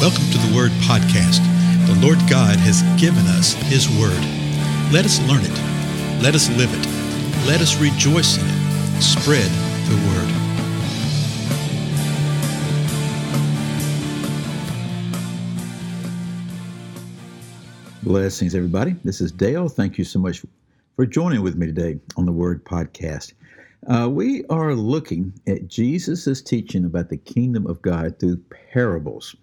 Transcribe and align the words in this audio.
Welcome 0.00 0.30
to 0.30 0.38
the 0.38 0.56
Word 0.56 0.70
Podcast. 0.88 1.44
The 1.86 1.94
Lord 2.00 2.16
God 2.20 2.56
has 2.56 2.80
given 2.98 3.26
us 3.26 3.52
His 3.52 3.86
Word. 3.86 4.18
Let 4.90 5.04
us 5.04 5.20
learn 5.28 5.42
it. 5.44 6.22
Let 6.22 6.34
us 6.34 6.48
live 6.56 6.70
it. 6.72 6.86
Let 7.46 7.60
us 7.60 7.78
rejoice 7.78 8.38
in 8.38 8.46
it. 8.46 9.02
Spread 9.02 9.50
the 9.90 9.96
Word. 10.08 10.32
Blessings, 18.02 18.54
everybody. 18.54 18.96
This 19.04 19.20
is 19.20 19.30
Dale. 19.30 19.68
Thank 19.68 19.98
you 19.98 20.04
so 20.04 20.18
much 20.18 20.46
for 20.96 21.04
joining 21.04 21.42
with 21.42 21.56
me 21.56 21.66
today 21.66 22.00
on 22.16 22.24
the 22.24 22.32
Word 22.32 22.64
Podcast. 22.64 23.34
Uh, 23.86 24.08
we 24.08 24.46
are 24.46 24.74
looking 24.74 25.34
at 25.46 25.68
Jesus' 25.68 26.40
teaching 26.40 26.86
about 26.86 27.10
the 27.10 27.18
kingdom 27.18 27.66
of 27.66 27.82
God 27.82 28.18
through 28.18 28.38
parables. 28.72 29.36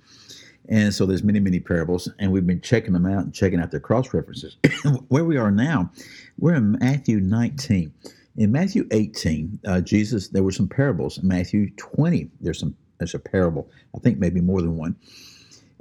And 0.69 0.93
so 0.93 1.05
there's 1.05 1.23
many, 1.23 1.39
many 1.39 1.59
parables, 1.59 2.09
and 2.19 2.31
we've 2.31 2.45
been 2.45 2.61
checking 2.61 2.93
them 2.93 3.05
out 3.05 3.23
and 3.23 3.33
checking 3.33 3.59
out 3.59 3.71
their 3.71 3.79
cross 3.79 4.13
references. 4.13 4.57
Where 5.07 5.23
we 5.23 5.37
are 5.37 5.51
now, 5.51 5.91
we're 6.37 6.55
in 6.55 6.73
Matthew 6.73 7.19
19. 7.19 7.93
In 8.35 8.51
Matthew 8.51 8.87
18, 8.91 9.59
uh, 9.65 9.81
Jesus, 9.81 10.27
there 10.27 10.43
were 10.43 10.51
some 10.51 10.67
parables. 10.67 11.17
In 11.17 11.27
Matthew 11.27 11.69
20, 11.77 12.29
there's 12.41 12.59
some 12.59 12.75
there's 12.97 13.13
a 13.13 13.19
parable. 13.19 13.69
I 13.95 13.99
think 13.99 14.17
maybe 14.17 14.41
more 14.41 14.61
than 14.61 14.75
one. 14.75 14.95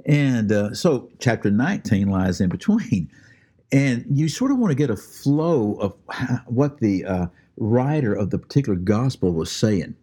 And 0.05 0.51
uh, 0.51 0.73
so 0.73 1.09
chapter 1.19 1.49
19 1.51 2.09
lies 2.09 2.41
in 2.41 2.49
between. 2.49 3.09
And 3.69 4.05
you 4.09 4.29
sort 4.29 4.51
of 4.51 4.59
want 4.59 4.71
to 4.71 4.75
get 4.75 4.89
a 4.89 4.95
flow 4.95 5.73
of 5.73 5.93
what 6.45 6.79
the 6.79 7.03
uh, 7.03 7.27
writer 7.57 8.13
of 8.13 8.29
the 8.29 8.37
particular 8.37 8.77
gospel 8.77 9.33
was 9.33 9.51
saying. 9.51 9.93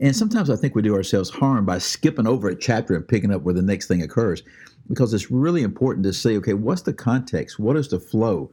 And 0.00 0.14
sometimes 0.14 0.50
I 0.50 0.56
think 0.56 0.74
we 0.74 0.82
do 0.82 0.94
ourselves 0.94 1.30
harm 1.30 1.64
by 1.64 1.78
skipping 1.78 2.26
over 2.26 2.48
a 2.48 2.54
chapter 2.56 2.94
and 2.94 3.06
picking 3.06 3.32
up 3.32 3.42
where 3.42 3.54
the 3.54 3.62
next 3.62 3.86
thing 3.86 4.02
occurs, 4.02 4.42
because 4.88 5.14
it's 5.14 5.30
really 5.30 5.62
important 5.62 6.04
to 6.04 6.12
say, 6.12 6.36
okay, 6.36 6.54
what's 6.54 6.82
the 6.82 6.92
context? 6.92 7.58
What 7.58 7.76
is 7.76 7.88
the 7.88 8.00
flow? 8.00 8.50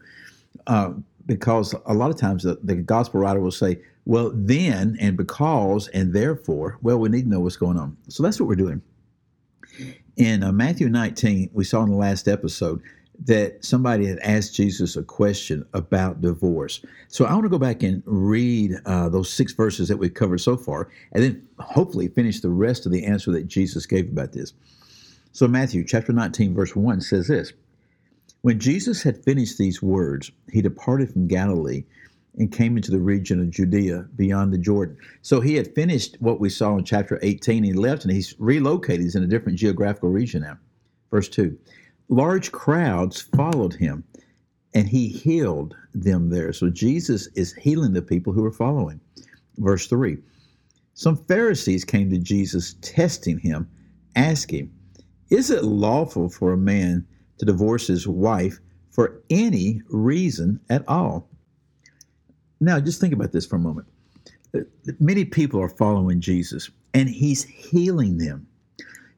Uh, 0.67 0.93
because 1.25 1.73
a 1.85 1.93
lot 1.93 2.11
of 2.11 2.17
times 2.17 2.43
the, 2.43 2.59
the, 2.63 2.75
gospel 2.75 3.21
writer 3.21 3.39
will 3.39 3.51
say, 3.51 3.79
well, 4.05 4.31
then 4.33 4.97
and 4.99 5.15
because 5.15 5.87
and 5.89 6.13
therefore, 6.13 6.77
well, 6.81 6.99
we 6.99 7.09
need 7.09 7.23
to 7.23 7.29
know 7.29 7.39
what's 7.39 7.55
going 7.55 7.77
on. 7.77 7.97
So 8.09 8.23
that's 8.23 8.39
what 8.39 8.47
we're 8.47 8.55
doing. 8.55 8.81
In 10.17 10.43
uh, 10.43 10.51
Matthew 10.51 10.89
19, 10.89 11.49
we 11.53 11.63
saw 11.63 11.83
in 11.83 11.89
the 11.89 11.95
last 11.95 12.27
episode 12.27 12.81
that 13.25 13.63
somebody 13.63 14.05
had 14.05 14.19
asked 14.19 14.55
Jesus 14.55 14.95
a 14.95 15.03
question 15.03 15.65
about 15.73 16.21
divorce. 16.21 16.81
So 17.07 17.25
I 17.25 17.33
want 17.33 17.43
to 17.43 17.49
go 17.49 17.59
back 17.59 17.83
and 17.83 18.01
read 18.05 18.73
uh, 18.85 19.09
those 19.09 19.31
six 19.31 19.53
verses 19.53 19.87
that 19.87 19.97
we've 19.97 20.13
covered 20.13 20.39
so 20.39 20.57
far, 20.57 20.89
and 21.11 21.23
then 21.23 21.47
hopefully 21.59 22.07
finish 22.07 22.41
the 22.41 22.49
rest 22.49 22.85
of 22.85 22.91
the 22.91 23.05
answer 23.05 23.31
that 23.31 23.47
Jesus 23.47 23.85
gave 23.85 24.09
about 24.09 24.33
this. 24.33 24.53
So 25.31 25.47
Matthew 25.47 25.83
chapter 25.83 26.11
19, 26.11 26.53
verse 26.53 26.75
1 26.75 27.01
says 27.01 27.27
this 27.27 27.53
When 28.41 28.59
Jesus 28.59 29.03
had 29.03 29.23
finished 29.23 29.57
these 29.57 29.81
words, 29.81 30.31
he 30.51 30.61
departed 30.61 31.11
from 31.11 31.27
Galilee 31.27 31.85
and 32.37 32.51
came 32.51 32.77
into 32.77 32.91
the 32.91 32.99
region 32.99 33.39
of 33.39 33.51
Judea 33.51 34.07
beyond 34.15 34.51
the 34.51 34.57
Jordan. 34.57 34.97
So 35.21 35.39
he 35.39 35.55
had 35.55 35.75
finished 35.75 36.17
what 36.19 36.39
we 36.39 36.49
saw 36.49 36.77
in 36.77 36.83
chapter 36.83 37.19
18. 37.21 37.63
He 37.63 37.73
left 37.73 38.03
and 38.03 38.11
he's 38.11 38.33
relocated. 38.39 39.01
He's 39.01 39.15
in 39.15 39.23
a 39.23 39.27
different 39.27 39.59
geographical 39.59 40.09
region 40.09 40.41
now. 40.41 40.57
Verse 41.11 41.29
2 41.29 41.55
large 42.13 42.51
crowds 42.51 43.21
followed 43.21 43.73
him 43.73 44.03
and 44.73 44.87
he 44.87 45.07
healed 45.07 45.75
them 45.93 46.29
there. 46.29 46.53
So 46.53 46.69
Jesus 46.69 47.27
is 47.35 47.53
healing 47.53 47.93
the 47.93 48.01
people 48.01 48.33
who 48.33 48.45
are 48.45 48.51
following. 48.51 48.99
Verse 49.57 49.87
3 49.87 50.17
Some 50.93 51.17
Pharisees 51.17 51.83
came 51.83 52.09
to 52.11 52.17
Jesus, 52.17 52.75
testing 52.81 53.39
him, 53.39 53.69
asking, 54.15 54.71
Is 55.29 55.49
it 55.49 55.63
lawful 55.63 56.29
for 56.29 56.53
a 56.53 56.57
man 56.57 57.05
to 57.39 57.45
divorce 57.45 57.87
his 57.87 58.07
wife 58.07 58.59
for 58.91 59.21
any 59.29 59.81
reason 59.89 60.59
at 60.69 60.87
all? 60.87 61.29
Now, 62.59 62.79
just 62.79 63.01
think 63.01 63.13
about 63.13 63.31
this 63.31 63.45
for 63.45 63.57
a 63.57 63.59
moment. 63.59 63.87
Many 64.99 65.25
people 65.25 65.59
are 65.59 65.69
following 65.69 66.21
Jesus, 66.21 66.69
and 66.93 67.09
he's 67.09 67.43
healing 67.43 68.19
them. 68.19 68.47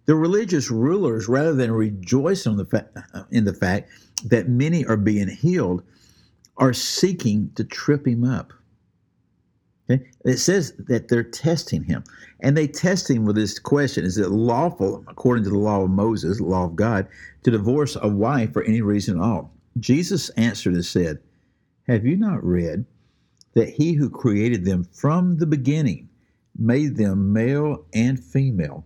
The 0.06 0.16
religious 0.16 0.70
rulers, 0.70 1.28
rather 1.28 1.54
than 1.54 1.72
rejoice 1.72 2.46
in 2.46 2.58
the, 2.58 2.66
fa- 2.66 3.28
in 3.32 3.46
the 3.46 3.54
fact 3.54 3.90
that 4.26 4.50
many 4.50 4.86
are 4.86 4.98
being 4.98 5.28
healed, 5.28 5.84
are 6.58 6.74
seeking 6.74 7.52
to 7.56 7.64
trip 7.64 8.08
him 8.08 8.24
up. 8.24 8.54
Okay? 9.90 10.08
It 10.24 10.38
says 10.38 10.74
that 10.88 11.08
they're 11.08 11.24
testing 11.24 11.84
him. 11.84 12.04
And 12.40 12.56
they 12.56 12.68
test 12.68 13.10
him 13.10 13.26
with 13.26 13.36
this 13.36 13.60
question 13.60 14.06
Is 14.06 14.18
it 14.18 14.30
lawful, 14.30 15.04
according 15.08 15.44
to 15.46 15.50
the 15.50 15.58
law 15.58 15.84
of 15.84 15.90
Moses, 15.90 16.38
the 16.38 16.46
law 16.46 16.66
of 16.66 16.76
God, 16.76 17.08
to 17.44 17.52
divorce 17.52 17.98
a 18.02 18.08
wife 18.08 18.54
for 18.54 18.64
any 18.64 18.82
reason 18.82 19.18
at 19.18 19.24
all? 19.24 19.54
Jesus 19.80 20.30
answered 20.30 20.74
and 20.74 20.86
said, 20.86 21.20
Have 21.88 22.06
you 22.06 22.16
not 22.16 22.44
read 22.44 22.86
that 23.54 23.70
he 23.70 23.94
who 23.94 24.10
created 24.10 24.66
them 24.66 24.84
from 24.84 25.38
the 25.38 25.46
beginning 25.46 26.10
made 26.58 26.96
them 26.96 27.34
male 27.34 27.86
and 27.94 28.24
female? 28.24 28.86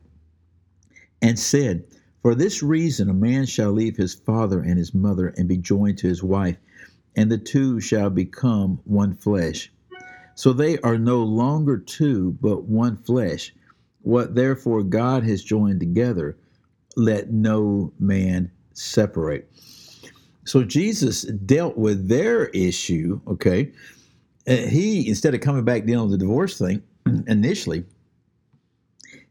And 1.21 1.37
said, 1.37 1.83
For 2.21 2.35
this 2.35 2.63
reason 2.63 3.09
a 3.09 3.13
man 3.13 3.45
shall 3.45 3.71
leave 3.71 3.97
his 3.97 4.13
father 4.13 4.61
and 4.61 4.77
his 4.77 4.93
mother 4.93 5.33
and 5.37 5.47
be 5.47 5.57
joined 5.57 5.97
to 5.99 6.07
his 6.07 6.23
wife, 6.23 6.57
and 7.15 7.31
the 7.31 7.37
two 7.37 7.79
shall 7.79 8.09
become 8.09 8.79
one 8.85 9.15
flesh. 9.15 9.71
So 10.35 10.53
they 10.53 10.77
are 10.79 10.97
no 10.97 11.23
longer 11.23 11.77
two, 11.77 12.37
but 12.41 12.63
one 12.63 12.97
flesh. 12.97 13.53
What 14.01 14.35
therefore 14.35 14.83
God 14.83 15.23
has 15.23 15.43
joined 15.43 15.81
together, 15.81 16.37
let 16.95 17.31
no 17.31 17.91
man 17.99 18.51
separate. 18.73 19.51
So 20.45 20.63
Jesus 20.63 21.23
dealt 21.23 21.77
with 21.77 22.07
their 22.07 22.47
issue, 22.47 23.19
okay? 23.27 23.71
Uh, 24.47 24.55
he, 24.55 25.07
instead 25.07 25.35
of 25.35 25.41
coming 25.41 25.65
back 25.65 25.85
dealing 25.85 26.09
with 26.09 26.19
the 26.19 26.25
divorce 26.25 26.57
thing 26.57 26.81
initially, 27.27 27.83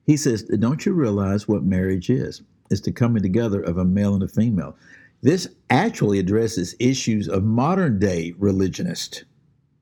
he 0.08 0.16
says, 0.16 0.42
Don't 0.44 0.86
you 0.86 0.94
realize 0.94 1.46
what 1.46 1.62
marriage 1.62 2.08
is? 2.08 2.40
It's 2.70 2.80
the 2.80 2.90
coming 2.90 3.22
together 3.22 3.60
of 3.60 3.76
a 3.76 3.84
male 3.84 4.14
and 4.14 4.22
a 4.22 4.28
female. 4.28 4.74
This 5.20 5.46
actually 5.68 6.18
addresses 6.18 6.74
issues 6.80 7.28
of 7.28 7.44
modern 7.44 7.98
day 7.98 8.34
religionists, 8.38 9.24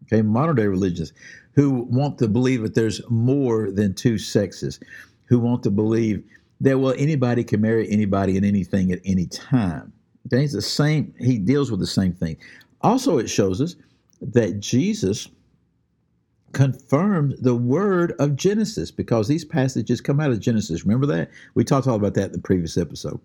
okay, 0.03 0.23
modern 0.23 0.57
day 0.57 0.67
religionists 0.67 1.17
who 1.53 1.87
want 1.91 2.19
to 2.19 2.27
believe 2.27 2.63
that 2.63 2.75
there's 2.75 3.01
more 3.09 3.71
than 3.71 3.95
two 3.95 4.19
sexes, 4.19 4.81
who 5.27 5.39
want 5.39 5.63
to 5.63 5.71
believe 5.71 6.25
that, 6.61 6.81
well, 6.81 6.95
anybody 6.99 7.45
can 7.45 7.61
marry 7.61 7.89
anybody 7.89 8.37
and 8.37 8.45
anything 8.45 8.91
at 8.91 8.99
any 9.05 9.27
time. 9.27 9.93
Okay, 10.27 10.43
it's 10.43 10.55
the 10.55 10.61
same, 10.61 11.15
he 11.21 11.39
deals 11.39 11.71
with 11.71 11.79
the 11.79 11.87
same 11.87 12.13
thing. 12.13 12.37
Also, 12.81 13.19
it 13.19 13.31
shows 13.31 13.61
us 13.61 13.77
that 14.21 14.59
Jesus 14.59 15.29
confirmed 16.53 17.37
the 17.41 17.55
word 17.55 18.13
of 18.19 18.37
Genesis 18.37 18.91
because 18.91 19.29
these 19.29 19.45
passages 19.45 20.01
come 20.01 20.21
out 20.21 20.31
of 20.31 20.41
Genesis. 20.41 20.85
Remember 20.85 21.07
that? 21.07 21.31
We 21.55 21.65
talked 21.65 21.87
all 21.87 21.97
about 21.97 22.15
that 22.15 22.27
in 22.27 22.33
the 22.33 22.39
previous 22.39 22.77
episode. 22.77 23.21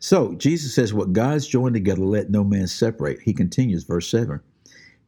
So 0.00 0.34
Jesus 0.34 0.74
says, 0.74 0.94
What 0.94 1.12
God's 1.12 1.46
joined 1.46 1.74
together, 1.74 2.02
let 2.02 2.30
no 2.30 2.44
man 2.44 2.66
separate. 2.66 3.20
He 3.20 3.32
continues, 3.32 3.84
verse 3.84 4.08
7. 4.08 4.40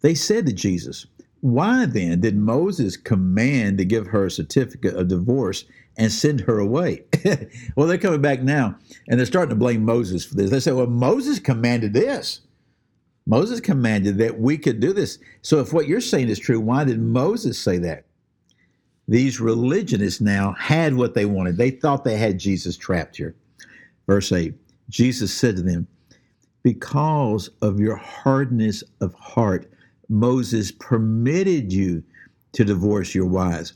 They 0.00 0.14
said 0.14 0.46
to 0.46 0.52
Jesus, 0.52 1.06
Why 1.40 1.86
then 1.86 2.20
did 2.20 2.36
Moses 2.36 2.96
command 2.96 3.78
to 3.78 3.84
give 3.84 4.08
her 4.08 4.26
a 4.26 4.30
certificate 4.30 4.94
of 4.94 5.08
divorce 5.08 5.64
and 5.96 6.10
send 6.10 6.40
her 6.42 6.58
away? 6.58 7.04
well, 7.76 7.86
they're 7.86 7.98
coming 7.98 8.22
back 8.22 8.42
now 8.42 8.76
and 9.08 9.18
they're 9.18 9.26
starting 9.26 9.50
to 9.50 9.56
blame 9.56 9.84
Moses 9.84 10.24
for 10.24 10.34
this. 10.34 10.50
They 10.50 10.60
say, 10.60 10.72
Well, 10.72 10.86
Moses 10.86 11.38
commanded 11.38 11.92
this. 11.92 12.40
Moses 13.26 13.60
commanded 13.60 14.18
that 14.18 14.40
we 14.40 14.58
could 14.58 14.80
do 14.80 14.92
this. 14.92 15.18
So 15.42 15.60
if 15.60 15.72
what 15.72 15.86
you're 15.86 16.00
saying 16.00 16.28
is 16.28 16.38
true, 16.38 16.60
why 16.60 16.84
did 16.84 17.00
Moses 17.00 17.58
say 17.58 17.78
that? 17.78 18.06
These 19.08 19.40
religionists 19.40 20.20
now 20.20 20.52
had 20.52 20.94
what 20.94 21.14
they 21.14 21.24
wanted. 21.24 21.56
They 21.56 21.70
thought 21.70 22.04
they 22.04 22.16
had 22.16 22.38
Jesus 22.38 22.76
trapped 22.76 23.16
here. 23.16 23.34
Verse 24.06 24.32
8 24.32 24.54
Jesus 24.88 25.32
said 25.32 25.56
to 25.56 25.62
them, 25.62 25.86
Because 26.62 27.50
of 27.62 27.80
your 27.80 27.96
hardness 27.96 28.82
of 29.00 29.14
heart, 29.14 29.70
Moses 30.08 30.72
permitted 30.72 31.72
you 31.72 32.02
to 32.52 32.64
divorce 32.64 33.14
your 33.14 33.26
wives. 33.26 33.74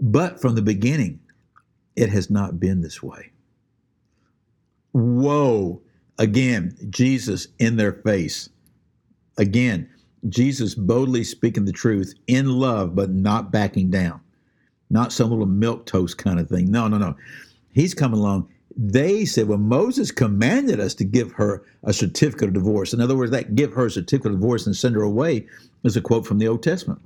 But 0.00 0.40
from 0.40 0.54
the 0.54 0.62
beginning, 0.62 1.20
it 1.94 2.10
has 2.10 2.28
not 2.28 2.60
been 2.60 2.82
this 2.82 3.02
way. 3.02 3.30
Whoa. 4.92 5.80
Again, 6.18 6.76
Jesus 6.90 7.48
in 7.58 7.76
their 7.76 7.92
face. 7.92 8.48
Again, 9.38 9.88
Jesus 10.28 10.74
boldly 10.74 11.24
speaking 11.24 11.64
the 11.64 11.72
truth 11.72 12.14
in 12.26 12.58
love, 12.58 12.94
but 12.94 13.10
not 13.10 13.52
backing 13.52 13.90
down. 13.90 14.20
Not 14.90 15.12
some 15.12 15.30
little 15.30 15.46
milk 15.46 15.86
toast 15.86 16.18
kind 16.18 16.38
of 16.38 16.48
thing. 16.48 16.70
No, 16.70 16.88
no, 16.88 16.98
no. 16.98 17.16
He's 17.72 17.94
coming 17.94 18.20
along. 18.20 18.48
They 18.76 19.24
said, 19.24 19.48
well, 19.48 19.58
Moses 19.58 20.10
commanded 20.10 20.80
us 20.80 20.94
to 20.94 21.04
give 21.04 21.32
her 21.32 21.64
a 21.82 21.92
certificate 21.92 22.48
of 22.48 22.54
divorce. 22.54 22.92
In 22.92 23.00
other 23.00 23.16
words, 23.16 23.30
that 23.30 23.54
give 23.54 23.72
her 23.72 23.86
a 23.86 23.90
certificate 23.90 24.32
of 24.32 24.40
divorce 24.40 24.66
and 24.66 24.76
send 24.76 24.94
her 24.94 25.02
away 25.02 25.46
is 25.82 25.96
a 25.96 26.00
quote 26.00 26.26
from 26.26 26.38
the 26.38 26.48
Old 26.48 26.62
Testament. 26.62 27.00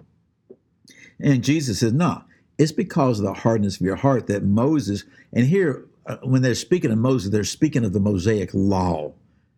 And 1.20 1.44
Jesus 1.44 1.80
says, 1.80 1.92
no, 1.92 2.22
it's 2.58 2.72
because 2.72 3.20
of 3.20 3.26
the 3.26 3.34
hardness 3.34 3.76
of 3.76 3.82
your 3.82 3.96
heart 3.96 4.26
that 4.26 4.42
Moses, 4.42 5.04
and 5.32 5.46
here 5.46 5.84
uh, 6.06 6.16
when 6.22 6.42
they're 6.42 6.54
speaking 6.54 6.90
of 6.90 6.98
Moses, 6.98 7.30
they're 7.30 7.44
speaking 7.44 7.84
of 7.84 7.92
the 7.92 8.00
Mosaic 8.00 8.50
law, 8.52 9.12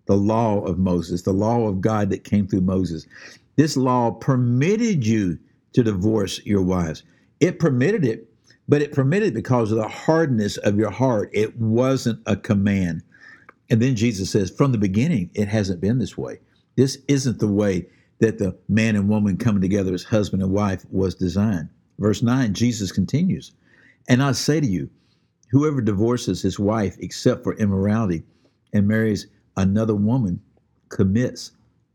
the 0.07 0.17
law 0.17 0.61
of 0.61 0.79
Moses, 0.79 1.23
the 1.23 1.33
law 1.33 1.69
of 1.69 1.81
God 1.81 2.11
that 2.11 2.25
came 2.25 2.47
through 2.47 2.63
Moses. 2.63 3.07
This 3.57 3.77
law 3.77 4.11
permitted 4.11 5.07
you 5.07 5.39
to 5.75 5.83
divorce 5.83 6.45
your 6.45 6.63
wives. 6.63 7.03
It 7.41 7.59
permitted 7.59 8.05
it, 8.05 8.29
but 8.69 8.83
it 8.83 8.93
permitted 8.93 9.35
because 9.35 9.71
of 9.71 9.79
the 9.79 9.89
hardness 9.89 10.57
of 10.59 10.77
your 10.77 10.91
heart. 10.91 11.31
It 11.33 11.57
wasn't 11.59 12.21
a 12.27 12.37
command. 12.37 13.03
And 13.71 13.81
then 13.81 13.97
Jesus 13.97 14.31
says, 14.31 14.51
from 14.51 14.73
the 14.73 14.79
beginning, 14.79 15.31
it 15.35 15.49
hasn't 15.49 15.81
been 15.81 15.99
this 15.99 16.19
way. 16.19 16.41
This 16.77 16.99
isn't 17.09 17.39
the 17.39 17.49
way 17.49 17.87
that 18.19 18.39
the 18.39 18.57
man 18.69 18.97
and 18.97 19.09
woman 19.09 19.37
coming 19.37 19.63
together 19.63 19.93
as 19.95 20.05
husband 20.05 20.43
and 20.43 20.53
wife 20.53 20.85
was 20.91 21.15
designed. 21.15 21.69
Verse 21.99 22.23
9, 22.23 22.55
Jesus 22.55 22.93
continues, 22.93 23.53
And 24.09 24.23
I 24.23 24.33
say 24.33 24.61
to 24.61 24.67
you, 24.67 24.91
whoever 25.51 25.81
divorces 25.81 26.43
his 26.43 26.59
wife 26.59 26.97
except 26.99 27.45
for 27.45 27.55
immorality 27.55 28.23
and 28.73 28.89
marries 28.89 29.27
another 29.57 29.95
woman 29.95 30.41
commits 30.89 31.53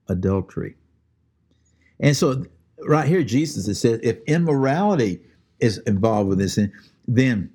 adultery. 0.07 0.75
And 2.00 2.15
so, 2.15 2.45
right 2.86 3.07
here, 3.07 3.24
Jesus 3.24 3.65
says, 3.80 4.00
if 4.04 4.19
immorality 4.27 5.21
is 5.59 5.80
involved 5.80 6.30
with 6.30 6.39
this, 6.39 6.59
then 7.07 7.51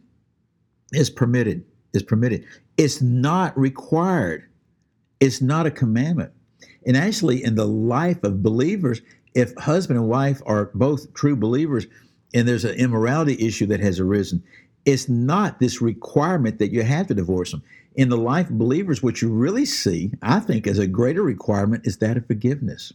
it's 0.93 1.11
permitted. 1.11 1.65
It's 1.93 2.05
permitted. 2.05 2.45
It's 2.77 3.01
not 3.01 3.57
required. 3.59 4.45
It's 5.21 5.41
not 5.41 5.67
a 5.67 5.71
commandment. 5.71 6.33
And 6.87 6.97
actually, 6.97 7.45
in 7.45 7.55
the 7.55 7.67
life 7.67 8.23
of 8.25 8.43
believers, 8.43 9.01
if 9.35 9.55
husband 9.57 9.99
and 9.99 10.09
wife 10.09 10.43
are 10.47 10.71
both 10.75 11.13
true 11.15 11.37
believers 11.37 11.87
and 12.35 12.49
there's 12.49 12.65
an 12.65 12.75
immorality 12.75 13.37
issue 13.47 13.67
that 13.67 13.81
has 13.81 14.01
arisen, 14.01 14.43
it's 14.85 15.09
not 15.09 15.61
this 15.61 15.81
requirement 15.81 16.59
that 16.59 16.73
you 16.73 16.83
have 16.83 17.07
to 17.07 17.15
divorce 17.15 17.53
them. 17.53 17.63
In 17.95 18.09
the 18.09 18.17
life 18.17 18.49
of 18.49 18.59
believers, 18.59 19.03
what 19.03 19.21
you 19.21 19.29
really 19.31 19.67
see, 19.67 20.13
I 20.23 20.41
think, 20.41 20.67
as 20.67 20.79
a 20.79 20.87
greater 20.87 21.23
requirement 21.23 21.87
is 21.87 21.99
that 21.99 22.17
of 22.17 22.27
forgiveness. 22.27 22.93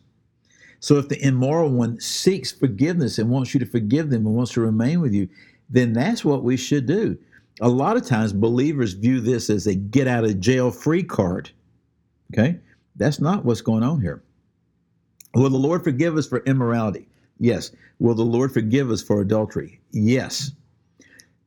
So 0.80 0.98
if 0.98 1.10
the 1.10 1.24
immoral 1.24 1.70
one 1.70 2.00
seeks 2.00 2.52
forgiveness 2.52 3.18
and 3.18 3.30
wants 3.30 3.54
you 3.54 3.60
to 3.60 3.66
forgive 3.66 4.10
them 4.10 4.26
and 4.26 4.36
wants 4.36 4.54
to 4.54 4.62
remain 4.62 5.02
with 5.02 5.14
you, 5.14 5.28
then 5.70 5.94
that's 5.94 6.24
what 6.24 6.44
we 6.44 6.58
should 6.58 6.86
do. 6.86 7.18
A 7.62 7.70
lot 7.70 7.98
of 7.98 8.06
times 8.06 8.34
believers 8.34 8.94
view 8.94 9.20
this 9.20 9.50
as 9.50 9.68
a 9.68 9.76
get 9.76 10.08
out 10.08 10.24
of 10.24 10.40
jail 10.40 10.72
free 10.72 11.04
card. 11.04 11.50
Okay? 12.34 12.60
That's 12.96 13.20
not 13.20 13.46
what's 13.46 13.62
going 13.62 13.84
on 13.84 14.02
here. 14.02 14.24
Will 15.36 15.50
the 15.50 15.58
Lord 15.58 15.84
forgive 15.84 16.18
us 16.18 16.28
for 16.28 16.40
immorality? 16.46 17.08
Yes. 17.40 17.72
Will 18.00 18.16
the 18.16 18.24
Lord 18.24 18.52
forgive 18.52 18.90
us 18.90 19.02
for 19.02 19.22
adultery? 19.22 19.80
Yes. 19.92 20.52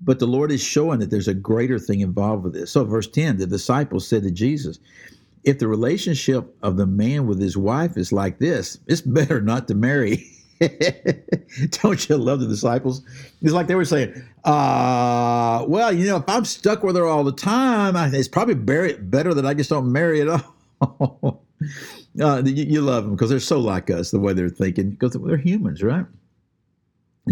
But 0.03 0.19
the 0.19 0.27
Lord 0.27 0.51
is 0.51 0.63
showing 0.63 0.99
that 1.01 1.11
there's 1.11 1.29
a 1.29 1.35
greater 1.35 1.79
thing 1.79 2.01
involved 2.01 2.45
with 2.45 2.55
this. 2.55 2.73
So, 2.73 2.85
verse 2.85 3.07
10 3.07 3.37
the 3.37 3.47
disciples 3.47 4.07
said 4.07 4.23
to 4.23 4.31
Jesus, 4.31 4.79
If 5.45 5.59
the 5.59 5.69
relationship 5.69 6.55
of 6.63 6.77
the 6.77 6.87
man 6.87 7.27
with 7.27 7.41
his 7.41 7.57
wife 7.57 7.97
is 7.97 8.13
like 8.13 8.39
this, 8.39 8.79
it's 8.87 9.01
better 9.03 9.41
not 9.41 9.69
to 9.69 9.75
marry. 9.75 10.25
Don't 11.83 12.09
you 12.09 12.17
love 12.17 12.41
the 12.41 12.47
disciples? 12.47 13.03
It's 13.41 13.53
like 13.53 13.67
they 13.67 13.75
were 13.75 13.85
saying, 13.85 14.13
uh, 14.45 15.65
well, 15.67 15.93
you 15.93 16.07
know, 16.07 16.17
if 16.17 16.29
I'm 16.29 16.45
stuck 16.45 16.83
with 16.83 16.97
her 16.97 17.07
all 17.07 17.25
the 17.25 17.33
time, 17.33 17.97
it's 18.15 18.29
probably 18.29 18.55
better 18.55 19.35
that 19.35 19.47
I 19.47 19.55
just 19.55 19.71
don't 19.71 19.91
marry 19.91 20.21
at 20.21 20.29
all. 20.29 21.43
uh, 22.21 22.43
you, 22.45 22.65
you 22.65 22.81
love 22.83 23.05
them 23.05 23.15
because 23.15 23.31
they're 23.31 23.41
so 23.41 23.59
like 23.59 23.91
us, 23.91 24.11
the 24.11 24.21
way 24.21 24.35
they're 24.35 24.51
thinking, 24.51 24.91
because 24.91 25.13
they're 25.13 25.37
humans, 25.39 25.83
right? 25.83 26.05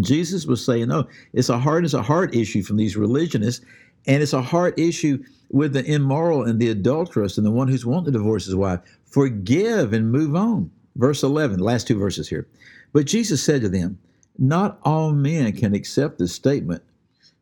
Jesus 0.01 0.47
was 0.47 0.65
saying, 0.65 0.89
no, 0.89 1.09
it's 1.33 1.49
a 1.49 1.59
heart, 1.59 1.85
it's 1.85 1.95
a 1.95 2.03
heart 2.03 2.35
issue 2.35 2.63
from 2.63 2.77
these 2.77 2.97
religionists, 2.97 3.65
and 4.07 4.23
it's 4.23 4.33
a 4.33 4.43
heart 4.43 4.79
issue 4.79 5.23
with 5.51 5.73
the 5.73 5.85
immoral 5.85 6.45
and 6.45 6.61
the 6.61 6.71
adulterous 6.71 7.39
and 7.39 7.47
the 7.47 7.51
one 7.51 7.69
who's 7.69 7.87
wanting 7.87 8.13
to 8.13 8.19
divorce 8.19 8.45
his 8.45 8.55
wife. 8.55 8.81
Forgive 9.07 9.93
and 9.93 10.13
move 10.13 10.37
on. 10.37 10.71
Verse 10.97 11.23
11, 11.23 11.59
last 11.61 11.87
two 11.87 11.99
verses 11.99 12.29
here. 12.29 12.47
But 12.93 13.07
Jesus 13.07 13.43
said 13.43 13.61
to 13.63 13.69
them, 13.69 13.99
Not 14.37 14.79
all 14.83 15.13
men 15.13 15.53
can 15.53 15.75
accept 15.75 16.19
this 16.19 16.35
statement, 16.35 16.83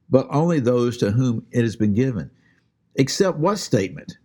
but 0.08 0.26
only 0.31 0.60
those 0.60 0.96
to 0.99 1.10
whom 1.10 1.44
it 1.50 1.62
has 1.62 1.76
been 1.76 1.94
given. 1.94 2.31
Accept 2.99 3.38
what 3.38 3.58
statement? 3.58 4.19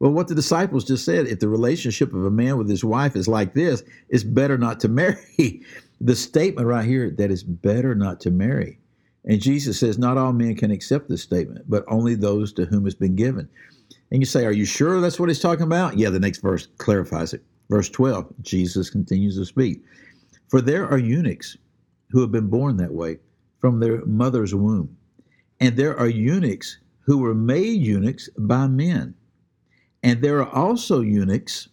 Well, 0.00 0.12
what 0.12 0.28
the 0.28 0.34
disciples 0.34 0.84
just 0.84 1.04
said, 1.04 1.26
if 1.26 1.40
the 1.40 1.48
relationship 1.48 2.12
of 2.12 2.24
a 2.24 2.30
man 2.30 2.58
with 2.58 2.68
his 2.68 2.84
wife 2.84 3.16
is 3.16 3.28
like 3.28 3.54
this, 3.54 3.82
it's 4.08 4.24
better 4.24 4.58
not 4.58 4.80
to 4.80 4.88
marry. 4.88 5.16
the 6.04 6.14
statement 6.14 6.68
right 6.68 6.84
here 6.84 7.10
that 7.10 7.30
it's 7.30 7.42
better 7.42 7.94
not 7.94 8.20
to 8.20 8.30
marry. 8.30 8.78
And 9.24 9.40
Jesus 9.40 9.80
says, 9.80 9.98
not 9.98 10.18
all 10.18 10.32
men 10.32 10.54
can 10.54 10.70
accept 10.70 11.08
this 11.08 11.22
statement, 11.22 11.64
but 11.68 11.84
only 11.88 12.14
those 12.14 12.52
to 12.52 12.66
whom 12.66 12.86
it's 12.86 12.94
been 12.94 13.16
given. 13.16 13.48
And 14.12 14.20
you 14.22 14.26
say, 14.26 14.44
Are 14.44 14.52
you 14.52 14.64
sure 14.64 15.00
that's 15.00 15.18
what 15.18 15.28
he's 15.28 15.40
talking 15.40 15.64
about? 15.64 15.98
Yeah, 15.98 16.10
the 16.10 16.20
next 16.20 16.38
verse 16.38 16.68
clarifies 16.78 17.32
it. 17.32 17.42
Verse 17.68 17.88
12, 17.88 18.32
Jesus 18.42 18.90
continues 18.90 19.36
to 19.38 19.44
speak. 19.44 19.82
For 20.48 20.60
there 20.60 20.86
are 20.86 20.98
eunuchs 20.98 21.56
who 22.10 22.20
have 22.20 22.30
been 22.30 22.48
born 22.48 22.76
that 22.76 22.92
way 22.92 23.18
from 23.58 23.80
their 23.80 24.04
mother's 24.04 24.54
womb. 24.54 24.96
And 25.58 25.76
there 25.76 25.98
are 25.98 26.08
eunuchs 26.08 26.78
who 27.00 27.18
were 27.18 27.34
made 27.34 27.80
eunuchs 27.80 28.28
by 28.38 28.68
men 28.68 29.14
and 30.04 30.20
there 30.20 30.38
are 30.38 30.54
also 30.54 31.00
eunuchs 31.00 31.68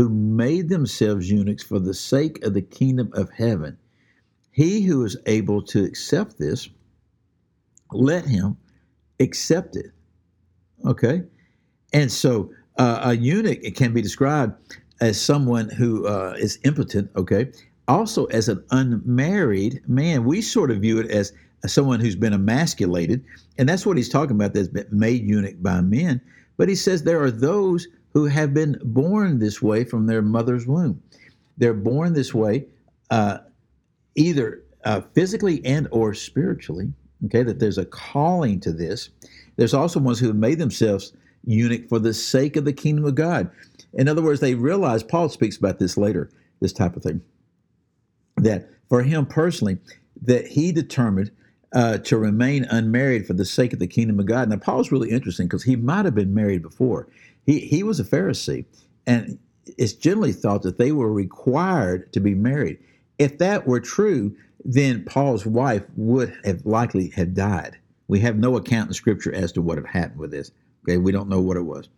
who 0.00 0.08
made 0.08 0.70
themselves 0.70 1.30
eunuchs 1.30 1.62
for 1.62 1.78
the 1.78 1.92
sake 1.92 2.42
of 2.42 2.54
the 2.54 2.62
kingdom 2.62 3.10
of 3.12 3.28
heaven. 3.28 3.76
He 4.50 4.80
who 4.80 5.04
is 5.04 5.14
able 5.26 5.60
to 5.64 5.84
accept 5.84 6.38
this, 6.38 6.70
let 7.92 8.24
him 8.24 8.56
accept 9.20 9.76
it. 9.76 9.90
Okay? 10.86 11.24
And 11.92 12.10
so 12.10 12.50
uh, 12.78 13.00
a 13.02 13.14
eunuch 13.14 13.58
it 13.62 13.76
can 13.76 13.92
be 13.92 14.00
described 14.00 14.54
as 15.02 15.20
someone 15.20 15.68
who 15.68 16.06
uh, 16.06 16.34
is 16.38 16.58
impotent, 16.64 17.10
okay? 17.14 17.52
Also 17.86 18.24
as 18.26 18.48
an 18.48 18.64
unmarried 18.70 19.82
man. 19.86 20.24
We 20.24 20.40
sort 20.40 20.70
of 20.70 20.78
view 20.78 20.98
it 20.98 21.10
as 21.10 21.34
someone 21.66 22.00
who's 22.00 22.16
been 22.16 22.32
emasculated, 22.32 23.22
and 23.58 23.68
that's 23.68 23.84
what 23.84 23.98
he's 23.98 24.08
talking 24.08 24.36
about 24.36 24.54
that's 24.54 24.68
been 24.68 24.88
made 24.90 25.28
eunuch 25.28 25.62
by 25.62 25.82
men. 25.82 26.22
But 26.56 26.70
he 26.70 26.74
says 26.74 27.02
there 27.02 27.22
are 27.22 27.30
those 27.30 27.86
who 28.12 28.26
have 28.26 28.52
been 28.52 28.78
born 28.82 29.38
this 29.38 29.62
way 29.62 29.84
from 29.84 30.06
their 30.06 30.22
mother's 30.22 30.66
womb. 30.66 31.02
They're 31.56 31.74
born 31.74 32.12
this 32.12 32.34
way, 32.34 32.66
uh, 33.10 33.38
either 34.14 34.62
uh, 34.84 35.02
physically 35.14 35.64
and 35.64 35.88
or 35.90 36.14
spiritually. 36.14 36.92
Okay, 37.26 37.42
that 37.42 37.60
there's 37.60 37.78
a 37.78 37.84
calling 37.84 38.60
to 38.60 38.72
this. 38.72 39.10
There's 39.56 39.74
also 39.74 40.00
ones 40.00 40.18
who 40.18 40.28
have 40.28 40.36
made 40.36 40.58
themselves 40.58 41.12
eunuch 41.44 41.88
for 41.88 41.98
the 41.98 42.14
sake 42.14 42.56
of 42.56 42.64
the 42.64 42.72
kingdom 42.72 43.04
of 43.04 43.14
God. 43.14 43.50
In 43.92 44.08
other 44.08 44.22
words, 44.22 44.40
they 44.40 44.54
realize 44.54 45.02
Paul 45.02 45.28
speaks 45.28 45.56
about 45.56 45.78
this 45.78 45.96
later, 45.96 46.30
this 46.60 46.72
type 46.72 46.96
of 46.96 47.02
thing. 47.02 47.20
That 48.36 48.70
for 48.88 49.02
him 49.02 49.26
personally, 49.26 49.78
that 50.22 50.46
he 50.46 50.72
determined 50.72 51.30
uh, 51.72 51.98
to 51.98 52.18
remain 52.18 52.64
unmarried 52.64 53.26
for 53.26 53.32
the 53.32 53.44
sake 53.44 53.72
of 53.72 53.78
the 53.78 53.86
kingdom 53.86 54.18
of 54.18 54.26
God. 54.26 54.48
Now, 54.48 54.56
Paul's 54.56 54.90
really 54.90 55.10
interesting 55.10 55.46
because 55.46 55.62
he 55.62 55.76
might 55.76 56.04
have 56.04 56.14
been 56.14 56.34
married 56.34 56.62
before. 56.62 57.08
He, 57.46 57.60
he 57.60 57.82
was 57.82 58.00
a 58.00 58.04
Pharisee, 58.04 58.64
and 59.06 59.38
it's 59.78 59.92
generally 59.92 60.32
thought 60.32 60.62
that 60.62 60.78
they 60.78 60.92
were 60.92 61.12
required 61.12 62.12
to 62.12 62.20
be 62.20 62.34
married. 62.34 62.78
If 63.18 63.38
that 63.38 63.66
were 63.66 63.80
true, 63.80 64.34
then 64.64 65.04
Paul's 65.04 65.46
wife 65.46 65.84
would 65.96 66.36
have 66.44 66.66
likely 66.66 67.08
have 67.10 67.34
died. 67.34 67.78
We 68.08 68.20
have 68.20 68.36
no 68.36 68.56
account 68.56 68.88
in 68.88 68.94
Scripture 68.94 69.32
as 69.32 69.52
to 69.52 69.62
what 69.62 69.78
had 69.78 69.86
happened 69.86 70.20
with 70.20 70.30
this. 70.30 70.50
Okay, 70.84 70.98
we 70.98 71.12
don't 71.12 71.28
know 71.28 71.40
what 71.40 71.56
it 71.56 71.62
was. 71.62 71.88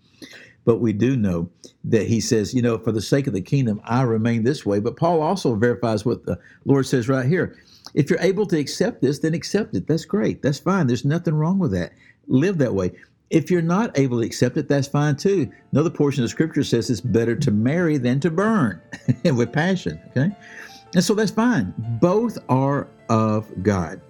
But 0.65 0.79
we 0.79 0.93
do 0.93 1.17
know 1.17 1.49
that 1.85 2.07
he 2.07 2.21
says, 2.21 2.55
you 2.55 2.63
know, 2.63 2.79
for 2.79 2.93
the 2.93 3.01
sake 3.01 3.27
of 3.27 3.33
the 3.33 3.41
kingdom, 3.41 3.81
I 3.85 4.03
remain 4.03 4.45
this 4.45 4.65
way. 4.65 4.79
But 4.79 4.97
Paul 4.97 5.21
also 5.21 5.55
verifies 5.57 6.05
what 6.05 6.25
the 6.25 6.39
Lord 6.65 6.87
says 6.87 7.09
right 7.09 7.27
here. 7.27 7.57
If 7.95 8.11
you're 8.11 8.21
able 8.21 8.47
to 8.47 8.59
accept 8.59 9.03
this, 9.03 9.19
then 9.19 9.35
accept 9.35 9.75
it. 9.75 9.87
That's 9.87 10.05
great. 10.05 10.43
That's 10.43 10.59
fine. 10.59 10.87
There's 10.87 11.05
nothing 11.05 11.35
wrong 11.35 11.59
with 11.59 11.73
that. 11.73 11.93
Live 12.27 12.59
that 12.59 12.75
way. 12.75 12.93
If 13.31 13.51
you're 13.51 13.63
not 13.63 13.99
able 13.99 14.21
to 14.21 14.27
accept 14.27 14.57
it, 14.57 14.69
that's 14.69 14.87
fine 14.87 15.17
too. 15.17 15.51
Another 15.73 15.91
portion 15.91 16.23
of 16.23 16.31
scripture 16.31 16.63
says 16.63 16.91
it's 16.91 17.01
better 17.01 17.35
to 17.37 17.51
marry 17.51 17.97
than 17.97 18.21
to 18.21 18.31
burn 18.31 18.81
with 19.25 19.53
passion. 19.53 20.01
Okay. 20.11 20.31
And 20.95 21.03
so 21.03 21.15
that's 21.15 21.31
fine. 21.31 21.73
Both 22.01 22.39
are 22.49 22.89
of 23.09 23.51
God. 23.63 24.01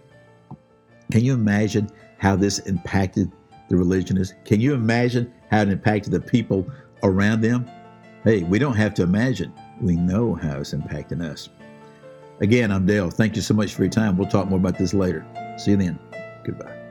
Can 1.13 1.25
you 1.25 1.35
imagine 1.35 1.89
how 2.19 2.37
this 2.37 2.59
impacted 2.61 3.31
the 3.69 3.77
religionists? 3.77 4.35
Can 4.45 4.61
you 4.61 4.75
imagine 4.75 5.33
how 5.51 5.63
it 5.63 5.69
impacted 5.69 6.13
the 6.13 6.21
people 6.21 6.67
around 7.03 7.43
them? 7.43 7.71
Hey, 8.25 8.43
we 8.43 8.59
don't 8.59 8.77
have 8.77 8.95
to 8.95 9.03
imagine. 9.03 9.53
We 9.81 9.97
know 9.97 10.35
how 10.35 10.61
it's 10.61 10.75
impacting 10.75 11.23
us. 11.23 11.49
Again, 12.41 12.73
I'm 12.73 12.87
Dale. 12.87 13.11
Thank 13.11 13.37
you 13.37 13.43
so 13.43 13.55
much 13.55 13.75
for 13.75 13.83
your 13.83 13.91
time. 13.91 14.17
We'll 14.17 14.29
talk 14.29 14.49
more 14.49 14.59
about 14.59 14.79
this 14.79 14.95
later. 14.95 15.25
See 15.59 15.73
you 15.73 15.77
then. 15.77 15.99
Goodbye. 16.45 16.82